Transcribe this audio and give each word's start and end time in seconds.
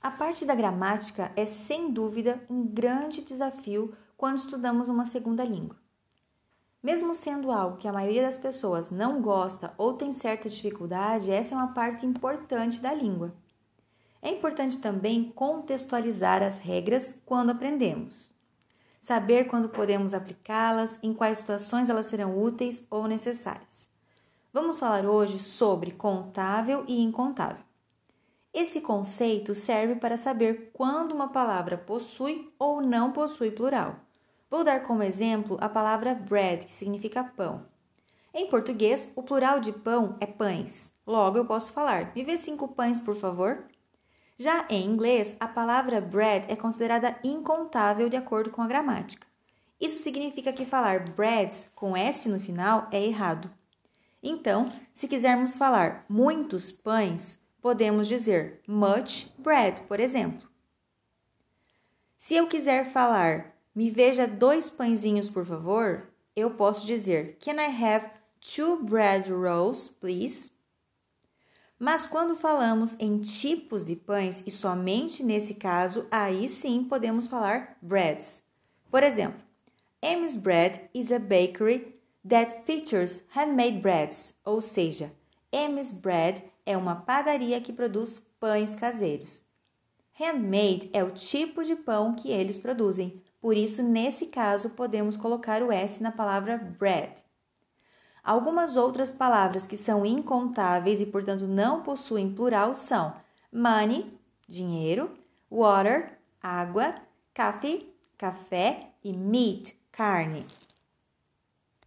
A 0.00 0.12
parte 0.12 0.44
da 0.44 0.54
gramática 0.54 1.32
é 1.34 1.44
sem 1.44 1.90
dúvida 1.90 2.40
um 2.48 2.64
grande 2.64 3.20
desafio 3.20 3.92
quando 4.16 4.38
estudamos 4.38 4.88
uma 4.88 5.04
segunda 5.04 5.44
língua. 5.44 5.76
Mesmo 6.80 7.16
sendo 7.16 7.50
algo 7.50 7.76
que 7.76 7.88
a 7.88 7.92
maioria 7.92 8.22
das 8.22 8.38
pessoas 8.38 8.92
não 8.92 9.20
gosta 9.20 9.74
ou 9.76 9.94
tem 9.94 10.12
certa 10.12 10.48
dificuldade, 10.48 11.32
essa 11.32 11.52
é 11.52 11.56
uma 11.56 11.72
parte 11.74 12.06
importante 12.06 12.80
da 12.80 12.94
língua. 12.94 13.34
É 14.22 14.30
importante 14.30 14.78
também 14.78 15.32
contextualizar 15.34 16.44
as 16.44 16.60
regras 16.60 17.20
quando 17.26 17.50
aprendemos. 17.50 18.32
Saber 19.00 19.48
quando 19.48 19.68
podemos 19.68 20.14
aplicá-las, 20.14 20.98
em 21.02 21.12
quais 21.12 21.38
situações 21.38 21.90
elas 21.90 22.06
serão 22.06 22.38
úteis 22.40 22.86
ou 22.88 23.08
necessárias. 23.08 23.88
Vamos 24.52 24.78
falar 24.78 25.04
hoje 25.04 25.40
sobre 25.40 25.90
contável 25.90 26.84
e 26.86 27.02
incontável. 27.02 27.67
Esse 28.60 28.80
conceito 28.80 29.54
serve 29.54 29.94
para 29.94 30.16
saber 30.16 30.72
quando 30.72 31.12
uma 31.12 31.28
palavra 31.28 31.78
possui 31.78 32.52
ou 32.58 32.82
não 32.82 33.12
possui 33.12 33.52
plural. 33.52 34.00
Vou 34.50 34.64
dar 34.64 34.82
como 34.82 35.04
exemplo 35.04 35.56
a 35.60 35.68
palavra 35.68 36.12
bread, 36.12 36.66
que 36.66 36.72
significa 36.72 37.22
pão. 37.22 37.64
Em 38.34 38.50
português, 38.50 39.12
o 39.14 39.22
plural 39.22 39.60
de 39.60 39.70
pão 39.70 40.16
é 40.18 40.26
pães. 40.26 40.92
Logo, 41.06 41.38
eu 41.38 41.44
posso 41.44 41.72
falar: 41.72 42.12
me 42.16 42.24
vê 42.24 42.36
cinco 42.36 42.66
pães, 42.66 42.98
por 42.98 43.14
favor? 43.14 43.64
Já 44.36 44.66
em 44.68 44.84
inglês, 44.84 45.36
a 45.38 45.46
palavra 45.46 46.00
bread 46.00 46.50
é 46.50 46.56
considerada 46.56 47.16
incontável 47.22 48.08
de 48.08 48.16
acordo 48.16 48.50
com 48.50 48.60
a 48.60 48.66
gramática. 48.66 49.24
Isso 49.80 50.02
significa 50.02 50.52
que 50.52 50.66
falar 50.66 51.10
breads 51.10 51.70
com 51.76 51.96
S 51.96 52.28
no 52.28 52.40
final 52.40 52.88
é 52.90 53.06
errado. 53.06 53.48
Então, 54.20 54.68
se 54.92 55.06
quisermos 55.06 55.56
falar 55.56 56.04
muitos 56.08 56.72
pães, 56.72 57.38
podemos 57.60 58.08
dizer 58.08 58.60
much 58.66 59.32
bread, 59.38 59.82
por 59.82 60.00
exemplo. 60.00 60.48
Se 62.16 62.34
eu 62.34 62.46
quiser 62.46 62.90
falar 62.90 63.54
me 63.74 63.90
veja 63.90 64.26
dois 64.26 64.68
pãezinhos, 64.68 65.30
por 65.30 65.46
favor, 65.46 66.08
eu 66.34 66.50
posso 66.50 66.84
dizer 66.84 67.38
Can 67.40 67.54
I 67.54 67.84
have 67.84 68.10
two 68.40 68.82
bread 68.82 69.30
rolls, 69.30 69.88
please? 69.88 70.50
Mas 71.78 72.06
quando 72.06 72.34
falamos 72.34 72.96
em 72.98 73.20
tipos 73.20 73.84
de 73.84 73.94
pães, 73.94 74.42
e 74.44 74.50
somente 74.50 75.22
nesse 75.22 75.54
caso, 75.54 76.08
aí 76.10 76.48
sim 76.48 76.82
podemos 76.82 77.28
falar 77.28 77.78
breads. 77.80 78.42
Por 78.90 79.04
exemplo, 79.04 79.40
Amy's 80.02 80.34
Bread 80.34 80.90
is 80.92 81.12
a 81.12 81.20
bakery 81.20 82.00
that 82.28 82.64
features 82.64 83.22
handmade 83.28 83.80
breads, 83.80 84.34
ou 84.44 84.60
seja, 84.60 85.12
Amy's 85.52 85.92
Bread 85.92 86.42
é 86.68 86.76
uma 86.76 86.94
padaria 86.94 87.58
que 87.62 87.72
produz 87.72 88.18
pães 88.38 88.76
caseiros. 88.76 89.42
Handmade 90.12 90.90
é 90.92 91.02
o 91.02 91.12
tipo 91.12 91.64
de 91.64 91.74
pão 91.74 92.14
que 92.14 92.30
eles 92.30 92.58
produzem, 92.58 93.22
por 93.40 93.56
isso, 93.56 93.82
nesse 93.82 94.26
caso, 94.26 94.70
podemos 94.70 95.16
colocar 95.16 95.62
o 95.62 95.72
S 95.72 96.02
na 96.02 96.12
palavra 96.12 96.58
bread. 96.58 97.24
Algumas 98.22 98.76
outras 98.76 99.10
palavras 99.10 99.66
que 99.66 99.78
são 99.78 100.04
incontáveis 100.04 101.00
e, 101.00 101.06
portanto, 101.06 101.46
não 101.46 101.82
possuem 101.82 102.34
plural 102.34 102.74
são 102.74 103.14
money, 103.50 104.12
dinheiro, 104.46 105.10
water, 105.50 106.18
água, 106.42 106.96
coffee, 107.34 107.94
café 108.18 108.90
e 109.02 109.14
meat, 109.14 109.74
carne. 109.90 110.44